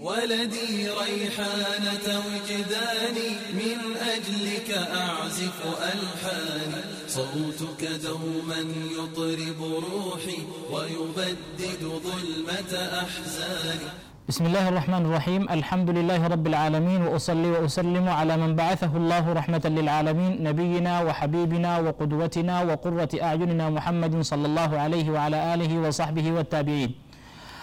ولدي 0.00 0.88
ريحانة 0.88 2.06
وجداني 2.28 3.30
من 3.60 3.78
أجلك 4.14 4.70
أعزف 4.70 5.58
ألحاني 5.92 6.82
صوتك 7.08 7.82
دوما 8.04 8.60
يطرب 8.98 9.60
روحي 9.62 10.38
ويبدد 10.72 11.82
ظلمة 11.82 12.72
أحزاني 13.02 13.88
بسم 14.28 14.46
الله 14.46 14.68
الرحمن 14.68 15.06
الرحيم. 15.06 15.42
الحمد 15.50 15.90
لله 15.90 16.26
رب 16.26 16.46
العالمين 16.46 17.02
وأصلي 17.02 17.50
وأسلم 17.50 18.08
على 18.08 18.36
من 18.36 18.56
بعثه 18.56 18.96
الله 18.96 19.32
رحمة 19.32 19.62
للعالمين 19.64 20.42
نبينا 20.42 21.02
وحبيبنا 21.02 21.78
وقدوتنا 21.78 22.62
وقرة 22.62 23.08
أعيننا 23.22 23.70
محمد 23.70 24.20
صلى 24.20 24.46
الله 24.46 24.78
عليه 24.78 25.10
وعلى 25.10 25.54
آله 25.54 25.78
وصحبه 25.78 26.32
والتابعين. 26.32 26.94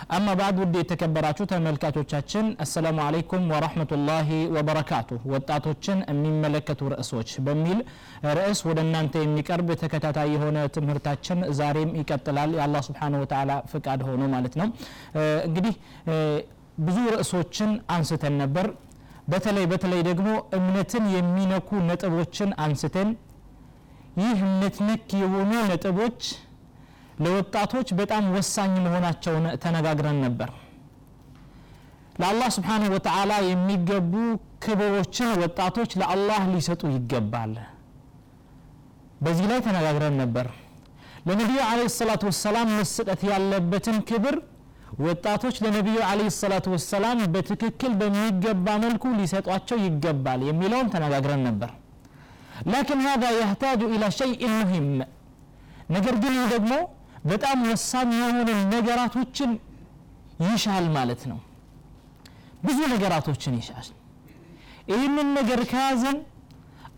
አማ 0.10 0.28
ባዕድ 0.38 0.58
ውድ 0.62 0.76
የተከበራችሁ 0.78 1.46
ተመልካቾቻችን 1.52 2.46
አሰላሙ 2.64 2.98
አለይኩም 3.04 3.44
ወራህመቱላሂ 3.52 4.30
ወበረካቱ 4.56 5.20
ወጣቶችን 5.34 5.98
የሚመለከቱ 6.10 6.90
ርዕሶች 6.94 7.32
በሚል 7.48 7.80
ርዕስ 8.38 8.62
ወደ 8.70 8.80
እናንተ 8.86 9.14
የሚቀርብ 9.24 9.70
ተከታታይ 9.84 10.32
የሆነ 10.36 10.58
ትምህርታችን 10.78 11.46
ዛሬም 11.60 11.92
ይቀጥላል። 12.00 12.52
የአላህ 12.58 12.84
ስብሓን 12.90 13.20
ወተላ 13.22 13.60
ፍቃድ 13.74 14.02
ሆኖ 14.10 14.24
ማለት 14.34 14.56
ነው። 14.62 14.68
እንግዲህ 15.48 15.76
ብዙ 16.82 16.98
ርዕሶችን 17.16 17.72
አንስተን 17.94 18.36
ነበር። 18.44 18.68
በተለይ 19.32 19.66
በተለይ 19.72 20.04
ደግሞ 20.10 20.28
እምነትን 20.58 21.06
የሚነኩ 21.16 21.70
ነጥቦችን 21.90 22.52
አንስተን 22.64 23.10
ይህ 24.22 24.38
እምነት 24.46 24.78
ነክ 24.88 25.10
የሆኑ 25.22 25.52
ነጥቦች 25.70 26.22
ለወጣቶች 27.25 27.89
በጣም 28.01 28.25
ወሳኝ 28.37 28.73
መሆናቸውን 28.87 29.45
ተነጋግረን 29.65 30.19
ነበር 30.27 30.51
ለአላህ 32.21 32.49
ስብሓንሁ 32.57 32.89
ወተዓላ 32.97 33.33
የሚገቡ 33.51 34.15
ክብሮችን 34.65 35.31
ወጣቶች 35.43 35.91
ለአላህ 36.01 36.43
ሊሰጡ 36.55 36.83
ይገባል 36.97 37.55
በዚህ 39.25 39.47
ላይ 39.53 39.61
ተነጋግረን 39.67 40.17
ነበር 40.23 40.47
ለነቢዩ 41.29 41.61
አለ 41.69 41.81
ሰላቱ 41.99 42.23
ወሰላም 42.31 42.69
መሰጠት 42.81 43.21
ያለበትን 43.31 43.99
ክብር 44.09 44.37
ወጣቶች 45.07 45.57
ለነቢዩ 45.65 45.99
አለ 46.11 46.21
ሰላቱ 46.41 46.67
ወሰላም 46.75 47.21
በትክክል 47.35 47.93
በሚገባ 48.01 48.67
መልኩ 48.85 49.15
ሊሰጧቸው 49.21 49.79
ይገባል 49.87 50.43
የሚለውን 50.51 50.91
ተነጋግረን 50.95 51.43
ነበር 51.49 51.71
ላኪን 52.73 53.01
هذا 53.09 53.29
يحتاج 53.41 53.81
إلى 53.95 54.07
شيء 54.21 54.41
مهم 54.57 54.87
ነገር 55.95 56.15
ግን 56.23 56.33
ይህ 56.39 56.47
ደግሞ 56.55 56.73
በጣም 57.26 57.60
ወሳኝ 57.72 58.10
የሆኑ 58.20 58.38
ነገራቶችን 58.74 59.52
ይሻል 60.46 60.86
ማለት 60.98 61.22
ነው። 61.32 61.40
ብዙ 62.66 62.80
ነገራቶችን 62.94 63.54
ይሻል። 63.62 63.88
ይህንን 64.92 65.28
ነገር 65.40 65.60
ከያዘን 65.72 66.18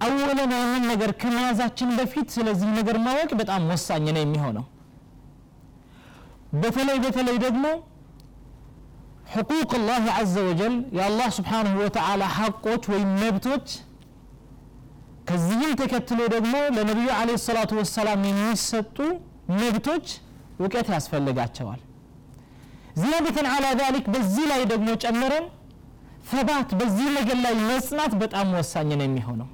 አወለን 0.05 0.51
ይህን 0.57 0.83
ነገር 0.91 1.11
ከመያዛችን 1.21 1.89
በፊት 1.99 2.27
ስለዚህ 2.35 2.69
ነገር 2.79 2.97
ማወቅ 3.05 3.31
በጣም 3.41 3.63
ወሳኝ 3.71 4.05
ነው 4.15 4.21
የሚሆነው። 4.25 4.65
በተለይ 6.61 6.99
በተለይ 7.05 7.39
ደግሞ 7.47 7.65
حقوق 9.35 9.71
الله 9.81 10.03
عز 10.17 10.35
وجل 10.47 10.75
يا 10.97 11.05
الله 11.09 11.27
سبحانه 11.39 11.73
وتعالى 11.83 12.25
حقوت 12.37 12.83
ويمبتوت 12.91 13.67
كزين 15.27 15.71
تكتلو 15.79 16.25
دقمو 16.33 16.63
لنبي 16.77 17.07
عليه 17.19 17.35
الصلاة 17.41 17.71
والسلام 17.79 18.21
يسطو 18.47 19.07
መብቶች 19.53 20.07
እውቀት 20.59 20.87
ያስፈልጋቸዋል። 20.95 21.81
ዚያደተን 23.01 23.47
አላ 23.51 23.65
ዛሊክ 23.81 24.05
በዚህ 24.13 24.45
ላይ 24.51 24.61
ደግሞ 24.71 24.89
ጨምረን 25.03 25.45
ሰባት 26.31 26.69
በዚህ 26.79 27.07
ነገር 27.17 27.37
ላይ 27.45 27.53
መጽናት 27.69 28.13
በጣም 28.21 28.47
ወሳኝ 28.57 28.89
ነው 28.93 29.05
የሚሆነው። 29.07 29.49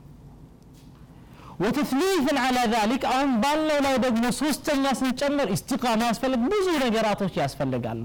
ወተስሊፍን 1.63 2.37
አላ 2.41 2.57
ዛሊክ 2.73 3.03
አሁን 3.11 3.29
ባለው 3.43 3.79
ላይ 3.85 3.95
ደግሞ 4.03 4.25
ሶስተኛ 4.39 4.85
ስንጨምር 4.99 5.47
ኢስቲቃማ 5.55 6.01
ያስፈልግ 6.09 6.41
ብዙ 6.51 6.67
ነገራቶች 6.83 7.33
ያስፈልጋሉ። 7.41 8.03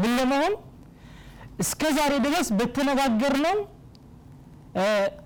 ምን 0.00 0.10
ለመሆን? 0.18 0.54
እስከ 1.62 1.82
ዛሬ 1.96 2.14
ድረስ 2.26 2.48
በተነጋገር 2.58 3.34
ነው 3.46 3.56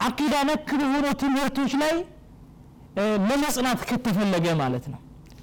አቂዳ 0.07 0.35
ነክ 0.49 0.69
በሆኑ 0.81 1.07
ትምህርቶች 1.23 1.73
ላይ 1.83 1.95
ለመጽናት 3.29 3.81
ከተፈለገ 3.89 4.47
ማለት 4.61 4.85
ነው 4.93 5.01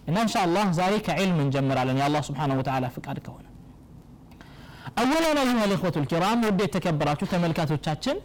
እና 0.10 0.18
እንሻ 0.24 0.36
አላህ 0.46 0.66
ዛሬ 0.78 0.94
ከዕልም 1.06 1.40
እንጀምራለን። 1.44 2.00
የአላህ 2.02 2.22
ስብሓን 2.28 2.52
ወተላ 2.60 2.86
ፍቃድ 2.96 3.18
ከሆነ 3.26 3.46
አወላን 5.02 5.38
አዩሃ 5.42 5.62
ልእኽወቱ 5.72 5.96
ልኪራም 6.04 6.40
ውድ 6.48 6.60
የተከበራችሁ 6.64 7.28
ተመልካቶቻችን 7.34 8.18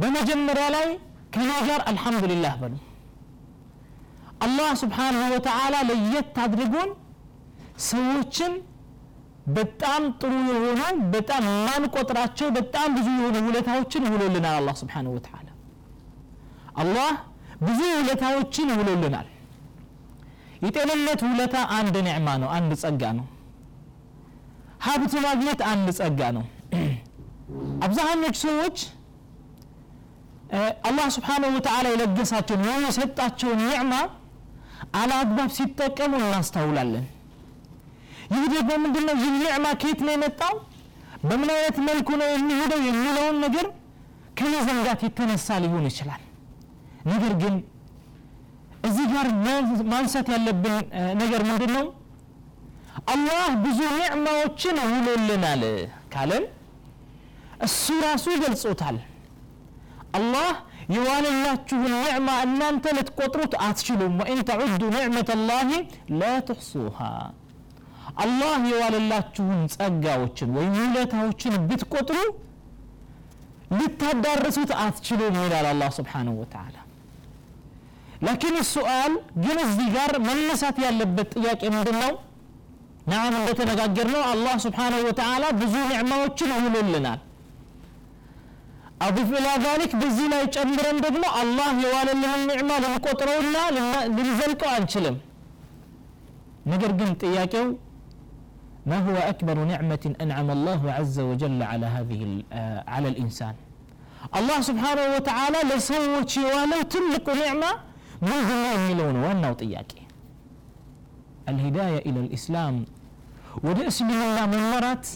በመጀመሪያ 0.00 0.66
ላይ 0.74 0.86
ከኔ 1.34 1.50
ጋር 1.68 1.80
አልሐምዱሊላህ 1.90 2.54
በሉ። 2.60 2.74
አላህ 4.46 4.70
ስብሓንሁ 4.80 5.22
ወተዓላ 5.34 5.76
ለየት 5.90 6.36
አድርጎን 6.44 6.90
ሰዎችን 7.86 8.52
በጣም 9.56 10.02
ጥሩ 10.20 10.32
የሆኑ 10.48 10.80
በጣም 11.12 11.44
ማንቆጥራቸው 11.66 12.48
በጣም 12.56 12.88
ብዙ 12.96 13.08
የሆኑ 13.16 13.36
ውለታዎችን 13.48 14.04
ውሎልናል። 14.12 14.54
አላህ 14.60 14.74
ስብሓንሁ 14.82 15.12
ወተዓላ 15.16 15.48
አላህ 16.82 17.10
ብዙ 17.60 17.80
ውለታዎችን 17.98 18.68
ውሎልናል 18.78 19.28
የጤንነት 20.64 21.20
ውለታ 21.26 21.56
አንድ 21.76 21.96
ኒዕማ 22.06 22.28
ነው 22.42 22.48
አንድ 22.56 22.70
ጸጋ 22.82 23.02
ነው። 23.18 23.26
ሀብት 24.86 25.14
ማግኘት 25.26 25.60
አንድ 25.70 25.88
ጸጋ 25.98 26.20
ነው። 26.36 26.44
አብዛኞች 27.86 28.36
ሰዎች 28.44 28.78
አላህ 30.88 31.06
ስብሓንሁ 31.14 31.48
ወተዓላ 31.56 31.86
የለገሳቸውን 31.92 32.62
ወይም 32.66 32.84
የሰጣቸውን 32.88 33.60
ኒዕማ 33.64 33.92
አለአግባብ 35.00 35.48
ሲጠቀሙ 35.56 36.12
እናስተውላለን። 36.20 37.06
ይህ 38.32 38.44
ደግሞ 38.52 38.70
ምንድነው? 38.84 39.16
ይህ 39.22 39.32
ኒዕማ 39.40 39.66
ከየት 39.80 40.00
ነው 40.06 40.12
የመጣው? 40.14 40.54
በምን 41.26 41.48
አይነት 41.54 41.76
መልኩ 41.88 42.08
ነው 42.20 42.28
የሚሄደው 42.32 42.80
የሚለውን 42.88 43.36
ነገር 43.44 43.66
ከመዘንጋት 44.38 45.00
የተነሳ 45.06 45.58
ሊሆን 45.64 45.84
ይችላል። 45.90 46.22
ነገር 47.10 47.32
ግን 47.42 47.54
እዚህ 48.86 49.06
ጋር 49.12 49.26
ማንሳት 49.92 50.28
ያለብን 50.34 50.74
ነገር 51.20 51.40
ምንድን 51.48 51.72
ነው 51.76 51.86
አላህ 53.12 53.42
ብዙ 53.64 53.78
ኒዕማዎችን 53.96 54.76
ውሎልናል 54.86 55.62
ካለን 56.12 56.44
እሱ 57.66 57.84
ራሱ 58.04 58.24
ገልጾታል 58.44 58.96
አላህ 60.18 60.48
የዋለላችሁን 60.94 61.84
ኒዕማ 61.94 62.28
እናንተ 62.44 62.92
ልትቆጥሩት 62.96 63.54
አትችሉም። 63.66 64.14
ወኢን 64.20 64.40
ተዑዱ 64.48 64.82
ኒዕመት 64.94 65.30
ላህ 65.48 65.70
ላ 66.20 66.32
ትሕሱሃ። 66.48 66.98
አላህ 68.24 68.58
የዋለላችሁን 68.70 69.62
ጸጋዎችን 69.74 70.50
ወይም 70.58 70.74
ውለታዎችን 70.82 71.54
ብትቆጥሩ 71.68 72.18
ልታዳርሱት 73.78 74.72
አትችሉም 74.82 75.36
ይላል 75.42 75.66
አላህ 75.72 75.90
ስብሓንሁ 75.98 76.34
ወተዓላ 76.42 76.76
لكن 78.22 78.56
السؤال 78.56 79.20
جنس 79.36 79.74
ديجار 79.80 80.18
من 80.18 80.36
نسات 80.52 80.78
يلبت 80.78 81.36
ياك 81.36 81.64
امدن 81.64 82.00
لو 82.00 82.18
نعم 83.06 83.32
اللي 83.34 83.64
نقاقر 83.74 84.32
الله 84.34 84.54
سبحانه 84.66 84.98
وتعالى 85.08 85.52
بزو 85.52 85.82
نعمة 85.92 86.16
وچن 86.24 86.50
لنا. 86.94 87.18
أضف 89.02 89.28
إلى 89.38 89.52
ذلك 89.66 89.96
بزينا 89.96 90.40
يتأمر 90.42 90.90
أن 90.90 91.00
دقلو 91.04 91.28
الله 91.42 91.70
يوالي 91.84 92.12
لها 92.22 92.36
النعمة 92.42 92.74
لما 92.82 92.96
قطروا 93.06 93.40
لنا 93.46 93.64
لنزلكوا 94.16 94.68
عن 94.74 94.88
شلم 94.88 95.16
نقر 96.66 96.90
قلت 97.00 97.24
إياكو 97.24 97.64
ما 98.86 98.98
هو 99.06 99.16
أكبر 99.32 99.56
نعمة 99.72 100.04
أنعم 100.20 100.48
الله 100.50 100.92
عز 100.98 101.18
وجل 101.20 101.62
على 101.62 101.86
هذه 101.86 102.42
آه، 102.52 102.84
على 102.88 103.08
الإنسان. 103.08 103.54
الله 104.38 104.60
سبحانه 104.60 105.04
وتعالى 105.16 105.58
لسوى 105.70 106.28
شيوانه 106.34 106.82
تملك 106.82 107.26
نعمه 107.42 107.72
ምንድን 108.22 108.58
ነው 108.58 108.72
የሚለው 108.74 109.08
ነው 109.14 109.22
ዋናው 109.26 109.54
ጥያቄ። 109.62 109.92
አልሂዳያ 111.50 111.96
ኢለል 112.08 112.28
ኢስላም 112.36 112.76
ወደ 113.66 113.80
እስልምና 113.90 114.38
መመራት 114.52 115.06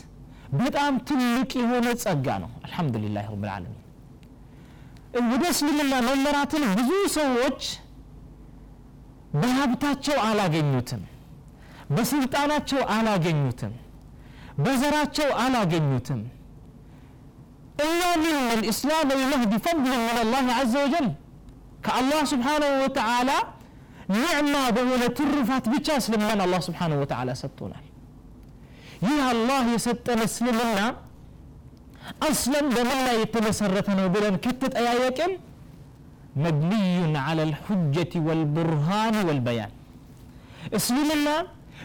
በጣም 0.61 0.93
ትልቅ 1.09 1.51
የሆነ 1.61 1.87
ጸጋ 2.03 2.27
ነው። 2.45 2.51
አልሐምዱሊላህ 2.65 3.27
ረብል 3.29 3.77
ወደ 5.31 5.45
እስልምና 5.53 5.95
መመራትን 6.09 6.65
ብዙ 6.79 6.91
ሰዎች 7.17 7.63
በሀብታቸው 9.35 10.19
አላገኙትም፣ 10.27 11.03
በስልጣናቸው 11.97 12.81
አላገኙትም፣ 12.97 13.73
በዘራቸው 14.65 15.29
አላገኙትም። 15.45 16.21
እያ 17.85 18.03
ሚን 18.23 18.39
ልእስላም 18.61 19.09
ለይለህ 19.11 19.43
ቢፈድል 19.53 19.85
ምን 19.99 20.17
አላህ 20.17 20.49
ዐዘ 20.57 20.75
ወጀል 20.85 21.07
ከአላህ 21.81 22.21
ስብሓንሁ 22.33 22.71
ወተዓላ 22.83 23.31
ኒዕማ 24.15 24.55
በሆነ 24.77 25.03
ትሩፋት 25.19 25.67
ብቻ 25.75 25.89
እስልምናን 26.01 26.41
አላህ 26.45 26.61
ስብሓንሁ 26.69 26.97
ወተዓላ 27.03 27.31
ሰጥቶናል 27.43 27.85
ይህ 29.07 29.21
አላህ 29.29 29.63
የሰጠን 29.75 30.21
እስልምና 30.27 30.79
አስለን 32.29 32.67
በምን 32.75 33.01
ላይ 33.07 33.17
የተመሰረተ 33.23 33.89
ነው 33.99 34.07
ብለን 34.15 34.35
ከተጠያየቅን 34.45 35.33
መብንዩን 36.45 37.15
አላ 37.23 37.41
ልሑጀት 37.51 38.13
ወልቡርሃን 38.27 39.17
ወልበያን 39.29 39.73
እስልምና 40.79 41.29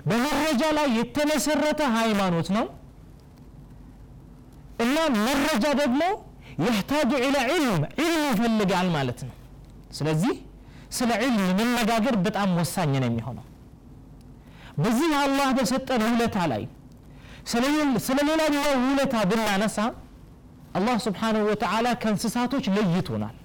በመረጃ 0.09 0.61
ላይ 0.77 0.87
የተመሰረተ 0.97 1.81
ሃይማኖት 1.97 2.47
ነው 2.57 2.65
እና 4.85 4.95
መረጃ 5.19 5.65
ደግሞ 5.81 6.01
የሕታጁ 6.63 7.11
ኢላ 7.27 7.37
ዒልም 7.51 7.83
ዒልም 7.99 8.23
ይፈልጋል 8.31 8.87
ማለት 8.97 9.19
ነው 9.27 9.33
ስለዚህ 9.98 10.34
ስለ 10.98 11.10
ዒልም 11.22 11.48
መነጋገር 11.60 12.14
በጣም 12.26 12.50
ወሳኝ 12.60 12.92
ነው 13.02 13.08
የሚሆነው 13.10 13.46
በዚህ 14.82 15.10
አላህ 15.24 15.48
በሰጠን 15.58 16.02
ውለታ 16.08 16.36
ላይ 16.52 16.62
ስለ 18.06 18.18
ሌላኛው 18.30 18.64
ውለታ 18.86 19.14
ብናነሳ 19.30 19.78
አላህ 20.78 20.96
ስብሓንሁ 21.06 21.42
ወተዓላ 21.52 21.86
ከእንስሳቶች 22.02 22.66
ለይቶናል 22.76 23.36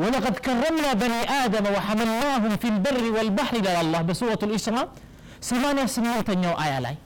ولقد 0.00 0.34
كرمنا 0.46 0.90
بني 1.02 1.20
آدم 1.44 1.64
وحملناهم 1.74 2.52
في 2.62 2.68
البر 2.74 3.04
والبحر 3.16 3.54
إلى 3.62 3.80
الله 3.84 4.00
بسورة 4.08 4.42
الإسراء 4.48 4.86
ثمانية 5.48 5.86
سنين 5.94 6.44
آية 6.64 6.78
لاي 6.84 6.96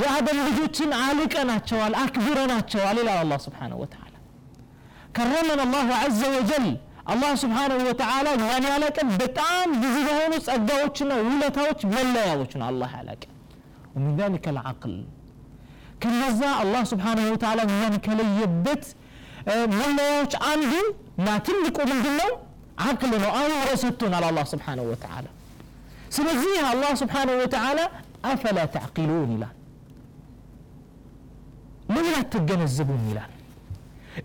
የአደም 0.00 0.38
ልጆችን 0.48 0.90
አልቀናቸዋል 1.06 1.92
አክብረናቸዋል 2.02 2.96
ይላል 3.02 3.18
አላህ 3.24 3.38
ስብሓንሁ 3.46 3.76
ወተዓላ 3.82 4.14
ከረመን 5.16 5.60
አላሁ 5.64 5.88
ዐዘ 6.00 6.20
ወጀል 6.36 6.66
አላህ 7.12 7.32
ስብሓንሁ 7.42 7.76
ወተዓላ 7.88 8.26
እኛን 8.38 8.64
ያለቀን 8.72 9.08
በጣም 9.20 9.66
ብዙ 9.82 9.96
በሆኑ 10.08 10.32
ጸጋዎችና 10.46 11.10
ውለታዎች 11.26 11.80
መለያዎች 11.96 12.52
ነው 12.60 12.66
አላህ 12.72 12.92
ያለቀን 13.00 13.32
ومن 13.96 14.12
ذلك 14.20 14.44
العقل 14.54 14.94
ከነዛ 16.02 16.40
አላህ 16.62 16.82
ስብሓንሁ 16.90 17.24
ወተዓላ 17.34 17.60
እኛን 17.68 17.94
ከለየበት 18.06 18.84
መለያዎች 19.74 20.32
አንዱ 20.50 20.72
እና 21.18 21.28
ትልቁ 21.46 21.76
ምንድን 21.90 22.14
ነው 22.20 22.30
አቅል 22.86 23.12
ነው 23.22 23.30
አእምሮ 23.38 23.68
ሰጥቶናል 23.84 24.24
አላህ 24.30 24.44
ስብሓንሁ 24.52 24.84
ወተዓላ 24.92 25.26
ስለዚህ 26.16 26.52
አላህ 26.72 26.90
ስብሓንሁ 27.02 27.36
ወተዓላ 27.42 27.78
አፈላ 28.30 28.58
ተዕቂሉን 28.74 29.30
ይላል 29.36 29.54
ለምን 31.88 32.14
አትገነዘቡም 32.20 33.02
ይላል 33.10 33.32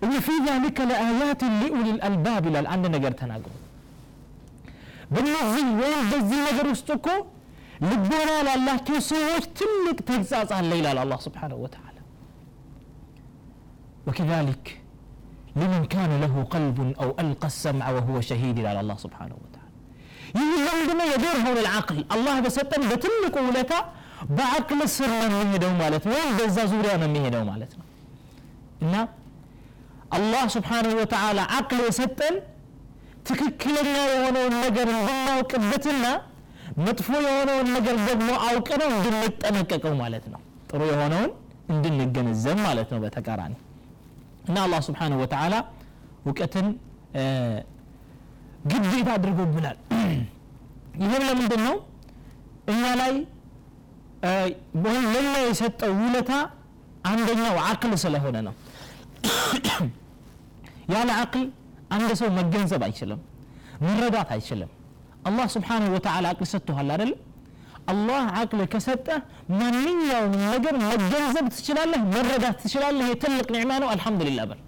እነ 0.04 0.14
ፊ 0.26 0.38
ذلك 0.48 0.78
ለአያት 0.90 1.42
ሊኡሊ 1.62 1.88
ልአልባብ 1.98 2.44
ይላል 2.50 2.66
አንድ 2.74 2.86
ነገር 2.96 3.14
ተናግሮ 3.22 3.54
በእነዚህ 5.14 5.66
ወይም 5.82 6.02
በዚህ 6.12 6.40
ነገር 6.50 6.66
ውስጥ 6.74 6.90
እኮ 6.98 7.08
ልቦና 7.90 8.32
ላላቸው 8.48 8.98
ሰዎች 9.12 9.46
ትልቅ 9.60 9.98
ተግጻጽ 10.10 10.52
አለ 10.60 10.72
ይላል 10.80 10.98
አላህ 11.04 11.20
ስብሓንሁ 11.28 11.58
ወተዓላ 11.66 11.88
وكذلك 14.08 14.66
لمن 15.56 15.82
كان 15.94 16.12
له 16.24 16.36
قلب 16.54 16.78
أو 17.02 17.10
ألقى 17.24 17.48
السمع 17.54 17.86
وهو 17.96 18.16
شهيد 18.30 18.58
إلى 18.62 18.80
الله 18.84 18.98
سبحانه 19.06 19.36
وتعالى 19.44 19.70
ይህ 20.38 20.50
ለምንድነው 20.66 21.08
የዶር 21.14 21.38
ሆነ 21.46 21.58
ልዓቅል 21.66 22.00
አላህ 22.16 22.36
በሰጠን 22.46 22.84
በትልቁ 22.90 23.36
ውለታ 23.48 23.74
በአቅል 24.38 24.82
ስር 24.96 25.12
ነው 25.32 25.40
የሚሄደው 25.42 25.72
ማለት 25.84 26.04
ነው 26.08 26.14
ወይም 26.18 26.34
በዛ 26.40 26.58
ዙሪያ 26.74 26.94
ነው 27.02 27.08
የሚሄደው 27.10 27.44
ማለት 27.52 27.72
ነው 27.80 27.86
እና 28.86 28.94
አላህ 30.11 30.45
ስብሓንሁ 30.55 30.93
ወተዓላ 31.01 31.41
አቅል 31.57 31.81
የሰጠን 31.87 32.35
ትክክለኛ 33.29 33.95
የሆነውን 34.11 34.55
ነገር 34.65 34.89
እንድናውቅበትና 34.95 36.05
መጥፎ 36.79 37.09
የሆነውን 37.25 37.69
ነገር 37.77 37.97
ደግሞ 38.09 38.29
አውቅነው 38.47 38.89
እንድንጠነቀቀው 38.97 39.95
ማለት 40.03 40.25
ነው። 40.33 40.41
ጥሩ 40.71 40.81
የሆነውን 40.91 41.31
እንድንገነዘብ 41.75 42.59
ማለት 42.67 42.89
ነው 42.95 43.01
በተቃራኒ። 43.05 43.55
እና 44.49 44.57
አላህ 44.67 44.81
ስብሓንሁ 44.89 45.17
ወተዓላ 45.23 45.55
እውቀትን 46.25 46.67
ግዴታ 48.71 49.09
አድርጎብናል። 49.17 49.79
ይህም 51.03 51.23
ለምንድን 51.29 51.63
ነው 51.67 51.77
እኛ 52.73 52.85
ላይ 53.01 53.13
ለኛ 55.07 55.33
የሰጠው 55.47 55.93
ውለታ 56.01 56.33
አንደኛው 57.11 57.57
አቅል 57.67 57.93
ስለሆነ 58.05 58.37
ነው 58.47 58.55
ያለ 60.95 61.11
አቂል 61.21 61.47
አንድ 61.95 62.11
ሰው 62.21 62.29
መገንዘብ 62.39 62.83
አይችልም 62.87 63.21
መረዳት 63.85 64.29
አይችልም። 64.35 64.71
አላህ 65.29 65.47
ስብሓንሁ 65.55 65.89
ወተላ 65.95 66.27
አቅል 66.33 66.49
ሰጥቶሃል 66.53 66.91
አይደለም 66.95 67.21
አላህ 67.93 68.23
አቅል 68.41 68.61
ከሰጠ 68.73 69.07
ማንኛውም 69.53 70.33
ነገር 70.47 70.75
መገንዘብ 70.87 71.47
ትችላለህ 71.57 72.01
መረዳት 72.15 72.57
ትችላለህ። 72.63 73.07
የትልቅ 73.11 73.47
ኒዕማ 73.57 73.73
ነው። 73.83 73.89
አልሐምዱሊላ 73.95 74.41
በል። 74.51 74.61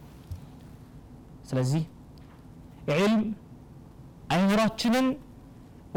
ስለዚህ 1.51 1.83
ዒልም 2.91 3.23
አይምራችንን 4.35 5.07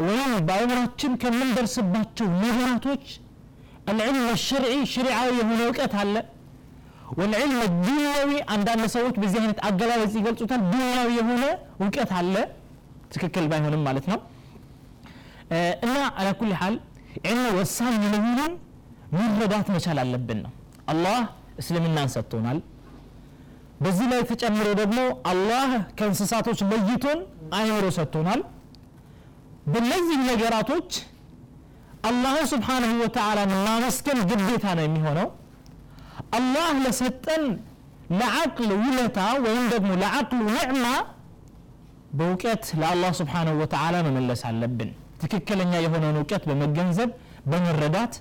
ወይም 0.02 0.32
በአይምሯችን 0.48 1.12
ከምንደርስባቸው 1.22 2.28
ነገራቶች 2.42 3.04
العلم 3.90 4.26
الشرعي 4.30 4.86
شريعة 4.86 5.24
يهون 5.28 5.60
وقت 5.68 5.92
هلا 5.94 6.22
ወልዕልም 7.12 7.54
ዱንያዊ 7.80 8.30
አንዳንድ 8.54 8.84
ሰዎች 8.94 9.14
በዚህ 9.22 9.38
አይነት 9.42 9.58
አገላለጽ 9.68 10.14
ይገልጹታል። 10.18 10.60
ዱንያዊ 10.72 11.08
የሆነ 11.18 11.42
እውቀት 11.80 12.12
አለ። 12.18 12.34
ትክክል 13.14 13.46
ባይሆንም 13.50 13.82
ማለት 13.88 14.06
ነው። 14.12 14.18
እና 15.84 15.96
አላኩል 16.18 16.52
ሃል 16.60 16.76
ዕልም 17.24 17.46
ወሳኝ 17.58 17.96
መሆኑን 18.04 18.52
መረዳት 19.16 19.68
መቻል 19.74 19.98
አለብን 20.02 20.38
ነው። 20.44 20.52
አላህ 20.88 21.18
እስልምናን 21.60 22.08
ሰጥቶናል። 22.14 22.58
በዚህ 23.82 24.06
ላይ 24.12 24.20
ተጨምሮ 24.30 24.68
ደግሞ 24.80 24.98
አላህ 25.30 25.68
ከእንስሳቶች 25.98 26.60
ለይቶን 26.70 27.18
አይምሮ 27.58 27.86
ሰጥቶናል። 27.98 28.40
በነዚህ 29.72 30.18
ነገራቶች 30.30 30.90
አላህ 32.08 32.34
ስብሓንሁ 32.52 32.90
ወተዓላን 33.02 33.52
ማመስገን 33.66 34.18
ግዴታ 34.30 34.66
ነው 34.78 34.84
የሚሆነው። 34.86 35.28
አላህ 36.32 36.68
ለሰጠን 36.84 37.44
ለዓቅል 38.12 38.70
ውለታ 38.82 39.18
ወይም 39.44 39.64
ደግሞ 39.72 39.90
ለዓቅሉ 40.02 40.40
ኒዕማ 40.50 40.84
በእውቀት 42.18 42.64
ለአላህ 42.80 43.12
ስብሓንሁ 43.20 43.52
ወተዓላ 43.60 43.96
መመለስ 44.06 44.42
አለብን። 44.48 44.90
ትክክለኛ 45.22 45.72
የሆነውን 45.84 46.18
እውቀት 46.20 46.42
በመገንዘብ 46.50 47.10
በመረዳት 47.50 48.14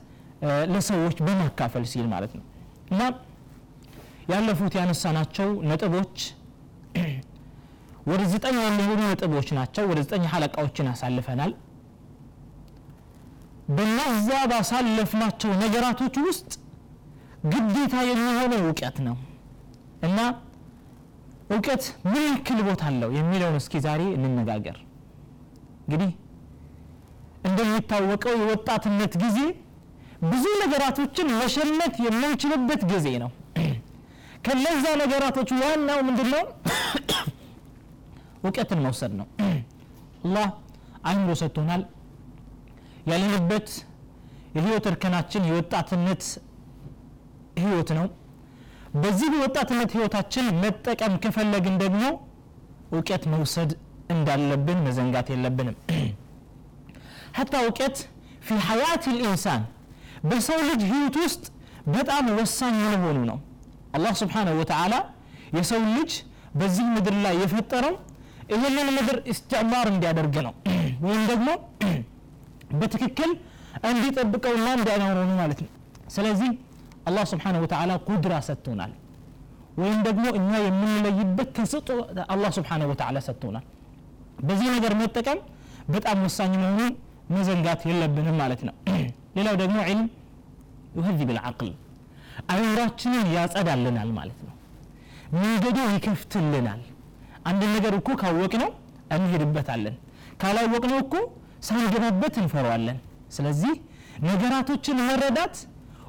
ለሰዎች 0.74 1.18
በማካፈል 1.26 1.84
ሲል 1.92 2.08
ማለት 2.14 2.32
ነው። 2.38 2.46
እና 2.92 3.02
ያለፉት 4.32 4.74
ያነሳናቸው 4.80 5.50
ነጥቦች 5.70 6.16
ወደ 8.12 8.22
ዘጠኝ 8.32 8.56
የሚሆኑ 8.62 9.02
ነጥቦች 9.10 9.50
ናቸው። 9.58 9.84
ወደ 9.92 10.00
ዘጠኝ 10.06 10.24
ሐለቃዎችን 10.32 10.88
አሳልፈናል። 10.92 11.52
በነዛ 13.76 14.30
ባሳለፍናቸው 14.52 15.52
ነገራቶች 15.64 16.16
ውስጥ 16.28 16.50
ግዴታ 17.44 17.96
የሚሆነው 18.08 18.60
እውቀት 18.64 18.98
ነው። 19.08 19.16
እና 20.08 20.20
እውቀት 21.52 21.84
ምን 22.06 22.24
ያክል 22.28 22.60
ቦታ 22.68 22.84
አለው 22.90 23.10
የሚለውን 23.18 23.56
እስኪ 23.62 23.74
ዛሬ 23.86 24.02
እንነጋገር። 24.18 24.78
እንግዲህ 25.84 26.12
እንደሚታወቀው 27.48 28.34
የወጣትነት 28.42 29.14
ጊዜ 29.24 29.40
ብዙ 30.24 30.46
ነገራቶችን 30.64 31.28
መሸመት 31.40 31.96
የምንችልበት 32.06 32.82
ጊዜ 32.92 33.08
ነው። 33.24 33.32
ከነዛ 34.46 34.84
ነገራቶች 35.02 35.50
ዋናው 35.62 36.00
ምንድን 36.08 36.30
ነው 36.36 36.44
እውቀትን 38.46 38.80
መውሰድ 38.86 39.14
ነው። 39.20 39.28
አላህ 40.26 40.48
አይምሮ 41.06 41.32
ሰጥቶናል። 41.42 41.84
ያለንበት 43.12 43.70
የህይወት 44.56 44.86
እርከናችን 44.92 45.48
የወጣትነት 45.50 46.24
ህይወት 47.64 47.90
ነው። 47.98 48.08
በዚህ 48.96 49.28
በወጣትነት 49.34 49.92
ህይወታችን 49.96 50.46
መጠቀም 50.64 51.14
ከፈለግን 51.24 51.76
ደግሞ 51.84 52.04
እውቀት 52.94 53.24
መውሰድ 53.34 53.72
እንዳለብን 54.14 54.80
መዘንጋት 54.88 55.28
የለብንም። 55.34 55.76
ሐታ 57.38 57.54
እውቀት 57.66 57.98
ፊ 58.46 58.58
ሐያት 58.68 59.04
ልኢንሳን 59.14 59.62
በሰው 60.24 60.60
ልጅ 60.70 60.82
ህይወት 60.92 61.16
ውስጥ 61.24 61.44
በጣም 61.96 62.26
ወሳኝ 62.40 62.76
መሆኑ 62.96 63.20
ነው። 63.30 63.38
አላህ 63.96 64.14
ስብሓንሁ 64.22 64.54
ወተዓላ 64.60 64.96
የሰው 65.58 65.82
ልጅ 65.96 66.12
በዚህ 66.56 66.86
ምድር 66.96 67.16
ላይ 67.26 67.36
የፈጠረው 67.42 67.96
ይህንን 68.54 68.88
ምድር 68.98 69.18
እስትዕማር 69.34 69.88
እንዲያደርግ 69.94 70.36
ነው። 70.48 70.54
ወይም 71.06 71.24
ደግሞ 71.32 71.50
በትክክል 72.82 73.32
እንዲጠብቀውና 73.90 74.68
እንዲያኖረው 74.78 75.26
ነው 75.30 75.36
ማለት 75.42 75.60
ነው። 75.64 75.70
ስለዚህ 76.08 76.50
አላህ 77.08 77.24
ስብሓንሁ 77.32 77.60
ወተዓላ 77.66 77.92
ቁድራ 78.08 78.34
ሰጥቶናል። 78.48 78.92
ወይም 79.80 80.00
ደግሞ 80.08 80.26
እኛ 80.40 80.52
የምንለይበት 80.66 81.50
ተሰጦ 81.58 81.88
አላህ 82.34 82.50
ስብሓንሁ 82.58 82.88
ወተዓላ 82.92 83.18
ሰጥቶናል። 83.28 83.66
በዚህ 84.48 84.68
ነገር 84.76 84.94
መጠቀም 85.02 85.40
በጣም 85.94 86.18
ወሳኝ 86.26 86.54
መሆኑን 86.64 86.94
መዘንጋት 87.36 87.82
የለብንም 87.90 88.38
ማለት 88.42 88.62
ነው። 88.68 88.76
ሌላው 89.38 89.56
ደግሞ 89.62 89.78
ዒልም 89.88 90.08
ዩህዚብ 90.98 91.30
ልዓቅል 91.38 91.72
አይምራችንን 92.52 93.28
ያጸዳልናል 93.36 94.10
ማለት 94.18 94.40
ነው። 94.48 94.56
መንገዱ 95.36 95.78
ይከፍትልናል። 95.94 96.82
አንድ 97.50 97.62
ነገር 97.76 97.94
እኮ 98.00 98.10
ካወቅ 98.22 98.54
ነው 98.64 98.72
እንሄድበታለን 99.16 99.96
ካላወቅ 100.42 100.84
ነው 100.92 101.00
እኮ 101.04 101.16
ሳንገባበት 101.68 102.36
እንፈረዋለን 102.42 102.98
ስለዚህ 103.36 103.74
ነገራቶችን 104.28 104.98
መረዳት 105.10 105.56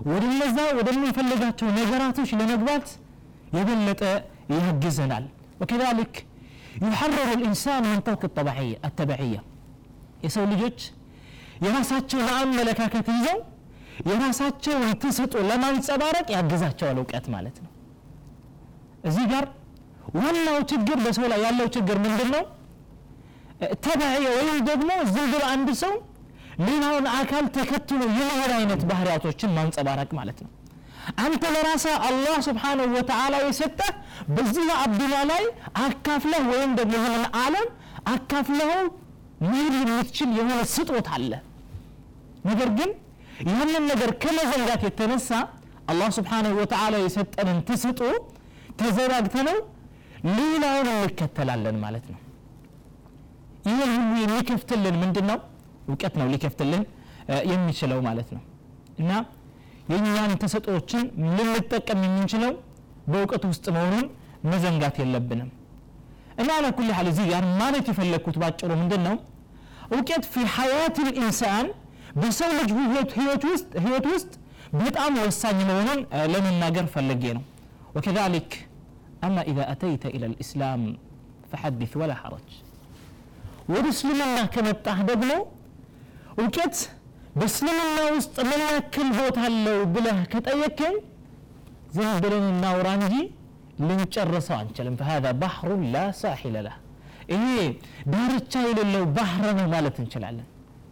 ወደ 0.10 0.24
እነዛ 0.32 0.58
ወደምንፈልጋቸው 0.80 1.68
ነገራቶች 1.80 2.30
ለመግባት 2.40 2.88
የበለጠ 3.58 4.02
ያግዘናል 4.58 5.28
ወከዛሊክ 5.62 6.16
يحرر 6.86 7.30
الإنسان 7.38 7.82
من 7.92 8.00
طوق 8.08 8.22
الطبيعية 8.30 8.78
التبعية 8.88 9.42
የሰው 10.24 10.44
ልጆች 10.52 10.80
የራሳቸውን 11.64 12.28
አመለካከት 12.36 13.08
ይዘው 13.16 13.40
የራሳቸውን 14.10 14.84
ትስጦ 15.02 15.34
ለማንጸባረቅ 15.50 16.28
ያግዛቸዋል 16.36 16.98
እውቀት 17.02 17.26
ማለት 17.36 17.58
ነው 17.64 17.72
እዚህ 19.08 19.26
ጋር 19.32 19.46
ዋናው 20.20 20.58
ችግር 20.72 20.98
በሰው 21.06 21.26
ላይ 21.32 21.40
ያለው 21.46 21.68
ችግር 21.76 21.98
ምንድን 22.06 22.30
ነው 22.36 22.44
ተባዕየ 23.86 24.28
ወይም 24.38 24.60
ደግሞ 24.70 24.90
ዝም 25.14 25.28
ብሎ 25.34 25.44
አንድ 25.54 25.70
ሰው 25.84 25.94
ሌላውን 26.65 27.07
አካል 27.19 27.45
ተከትሎ 27.57 28.01
የመሄድ 28.11 28.53
አይነት 28.57 28.83
ባህሪያቶችን 28.91 29.55
ማንጸባረቅ 29.57 30.11
ማለት 30.19 30.39
ነው። 30.45 30.51
አንተ 31.23 31.45
ለራስህ 31.55 31.95
አላህ 32.09 32.35
ስብሓንሁ 32.47 32.87
ወተዓላ 32.97 33.35
የሰጠህ 33.43 33.93
በዚህ 34.35 34.69
አብዱላ 34.83 35.15
ላይ 35.31 35.45
አካፍለህ 35.85 36.43
ወይም 36.53 36.73
ደግሞ 36.81 36.95
ይህንን 37.01 37.25
አለም 37.41 37.69
አካፍለኸው 38.13 38.85
መሄድ 39.45 39.75
የምትችል 39.81 40.31
የሆነ 40.39 40.61
ስጦት 40.75 41.09
አለ። 41.17 41.33
ነገር 42.49 42.71
ግን 42.79 42.91
ያንን 43.51 43.85
ነገር 43.93 44.11
ከመዘንጋት 44.23 44.83
የተነሳ 44.87 45.31
አላህ 45.93 46.09
ስብሓንሁ 46.17 46.53
ወተዓላ 46.61 46.95
የሰጠንን 47.03 47.59
ትስጦ 47.69 48.01
ተዘናግተነው 48.81 49.57
ሌላውን 50.37 50.89
እንከተላለን 50.95 51.77
ማለት 51.85 52.05
ነው። 52.13 52.21
ይህን 53.69 53.91
ሁሉ 53.97 54.15
የሚከፍትልን 54.23 54.97
ምንድን 55.03 55.27
ነው 55.31 55.39
እውቀት 55.90 56.14
ነው 56.20 56.28
ሊከፍትልን 56.34 56.84
የሚችለው 57.52 58.00
ማለት 58.08 58.30
ነው 58.36 58.42
እና 59.02 59.12
የእኛን 59.92 60.32
ተሰጦችን 60.44 61.04
ልንጠቀም 61.38 62.00
የምንችለው 62.08 62.54
በእውቀት 63.12 63.44
ውስጥ 63.52 63.66
መሆኑን 63.76 64.06
መዘንጋት 64.52 64.96
የለብንም 65.02 65.50
እና 66.42 66.50
አላኩል 66.58 66.90
ሀል 66.98 67.08
እዚህ 67.12 67.26
ጋር 67.32 67.44
ማለት 67.62 67.86
የፈለግኩት 67.92 68.38
ባጭሩ 68.42 68.72
ምንድን 68.82 69.02
ነው 69.08 69.16
እውቀት 69.96 70.26
ፊ 70.34 70.44
ሐያት 70.56 70.98
ልኢንሳን 71.08 71.68
በሰው 72.22 72.52
ልጅ 72.58 72.70
ህይወት 73.20 73.44
ውስጥ 73.52 73.70
ህይወት 73.86 74.06
ውስጥ 74.14 74.32
በጣም 74.82 75.14
ወሳኝ 75.26 75.60
መሆኑን 75.70 76.00
ለመናገር 76.34 76.88
ፈልጌ 76.96 77.26
ነው 77.38 77.46
وكذلك 77.96 78.50
أما 79.26 79.42
إذا 79.52 79.64
أتيت 79.74 80.04
إلى 80.16 80.26
الإسلام 80.32 80.82
فحدث 81.52 81.92
ولا 82.00 82.16
حرج 82.22 82.48
ወደ 83.74 83.86
እስልምና 83.94 84.38
ከመጣህ 84.54 85.00
ደግሞ 85.10 85.32
እውቀት 86.42 86.78
በእስልምና 87.40 87.98
ውስጥ 88.18 88.36
ምን 88.50 88.62
ያክል 88.74 89.10
ቦታ 89.20 89.40
አለው 89.50 89.80
ብለህ 89.96 90.20
ከጠየከኝ 90.34 90.96
ዝም 91.96 92.14
ብለን 92.24 92.46
እናውራ 92.54 92.88
እንጂ 93.00 93.14
ልንጨርሰው 93.88 94.56
አንችልም 94.62 94.96
فهذا 95.00 95.30
بحر 95.44 95.68
لا 95.94 96.06
ساحل 96.22 96.56
له 96.68 96.76
ይሄ 97.34 97.46
ዳርቻ 98.12 98.54
የሌለው 98.68 99.04
ባህር 99.18 99.46
ነው 99.60 99.68
ማለት 99.74 99.96
እንችላለን 100.02 100.48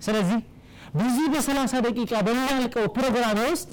ስለዚህ 0.06 0.40
በዚህ 0.98 1.26
በሰላሳ 1.34 1.74
ደቂቃ 1.86 2.12
በሚያልቀው 2.28 2.86
ፕሮግራም 2.98 3.38
ውስጥ 3.52 3.72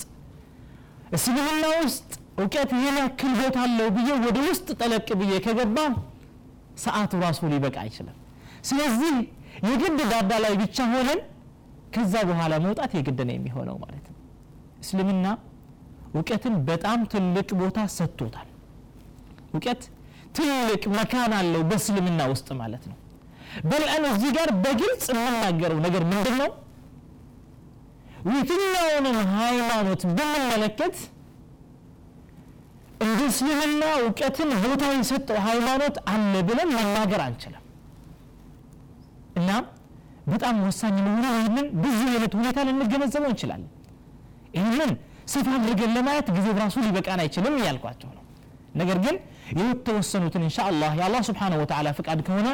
እስልምና 1.16 1.64
ውስጥ 1.84 2.08
እውቀት 2.42 2.70
ይህን 2.76 2.96
ያክል 3.02 3.32
ቦታ 3.40 3.56
አለው 3.66 3.88
ብዬ 3.96 4.10
ወደ 4.26 4.38
ውስጥ 4.48 4.68
ጠለቅ 4.80 5.08
ብዬ 5.20 5.32
ከገባ 5.46 5.76
ሰዓቱ 6.84 7.20
ራሱ 7.24 7.40
ሊበቃ 7.52 7.76
አይችልም 7.84 8.16
ስለዚህ 8.68 9.14
የግድ 9.68 9.98
ዳዳ 10.12 10.32
ላይ 10.44 10.54
ብቻ 10.62 10.86
ሆነን 10.94 11.20
ከዛ 11.95 12.13
በኋላ 12.29 12.53
መውጣት 12.63 12.91
የግድ 12.97 13.19
ነው 13.27 13.35
የሚሆነው 13.35 13.77
ማለት 13.83 14.05
ነው። 14.07 14.17
እስልምና 14.83 15.25
እውቀትን 16.13 16.55
በጣም 16.67 16.99
ትልቅ 17.13 17.49
ቦታ 17.61 17.79
ሰጥቶታል። 17.95 18.47
እውቀት 19.51 19.81
ትልቅ 20.37 20.83
መካን 20.95 21.33
አለው 21.37 21.61
በእስልምና 21.69 22.21
ውስጥ 22.31 22.47
ማለት 22.61 22.83
ነው። 22.89 22.97
በልአን 23.69 24.03
እዚህ 24.11 24.31
ጋር 24.37 24.49
በግልጽ 24.63 25.05
የምናገረው 25.13 25.79
ነገር 25.85 26.03
ምንድን 26.11 26.35
ነው 26.41 26.49
የትኛውንም 28.29 29.17
ሃይማኖት 29.35 30.01
ብንመለከት 30.09 30.95
እንደ 33.05 33.19
እስልምና 33.31 33.83
እውቀትን 33.99 34.49
ቦታ 34.63 34.83
የሰጠው 34.93 35.37
ሃይማኖት 35.47 35.95
አለ 36.11 36.33
ብለን 36.47 36.69
መናገር 36.77 37.21
አንችልም። 37.25 37.63
እና 39.39 39.49
በጣም 40.27 40.55
ወሳኝ 40.65 40.95
መሆኑ 41.07 41.25
ይህንን 41.35 41.67
በዚህ 41.81 42.07
አይነት 42.13 42.33
ሁኔታ 42.39 42.65
ልንገነዘበው 42.67 43.29
እንችላለን። 43.31 43.69
ይህንን 44.57 44.91
ሰፋ 45.33 45.47
አድርገን 45.57 45.91
ለማየት 45.97 46.27
ጊዜ 46.35 46.47
ራሱ 46.59 46.75
ሊበቃን 46.85 47.21
አይችልም 47.23 47.55
እያልኳቸው 47.59 48.09
ነው። 48.17 48.23
ነገር 48.75 48.97
ግን 49.05 49.15
የተወሰኑትን 49.61 50.43
እንሻ 50.47 50.57
አላህ 50.69 50.91
የአላህ 50.99 51.21
ስብሓን 51.29 51.53
ወተላ 51.61 51.93
ፍቃድ 51.99 52.19
ከሆነ 52.27 52.47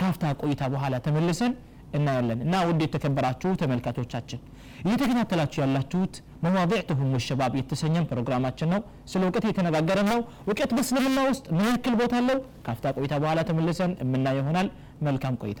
ካፍታ 0.00 0.32
ቆይታ 0.40 0.62
በኋላ 0.74 0.94
ተመልሰን 1.06 1.52
እናያለን። 1.98 2.40
እና 2.44 2.54
ውድ 2.68 2.80
የተከበራችሁ 2.84 3.50
ተመልካቾቻችን 3.62 4.40
እየተከታተላችሁ 4.84 5.58
ያላችሁት 5.62 6.14
መዋضዕትሁም 6.44 7.10
ወሸባብ 7.16 7.54
የተሰኘን 7.58 8.06
ፕሮግራማችን 8.10 8.70
ነው። 8.74 8.80
ስለ 9.12 9.22
እውቀት 9.26 9.46
የተነጋገረን 9.48 10.08
ነው። 10.12 10.20
እውቀት 10.46 10.70
በእስልምና 10.76 11.18
ውስጥ 11.28 11.44
ምን 11.56 11.66
ያክል 11.70 11.96
ቦታ 12.00 12.14
አለው? 12.20 12.38
ካፍታ 12.66 12.94
ቆይታ 12.96 13.14
በኋላ 13.22 13.42
ተመልሰን 13.50 13.92
የምናየው 14.02 14.42
ይሆናል። 14.42 14.70
መልካም 15.02 15.36
ቆይታ 15.42 15.60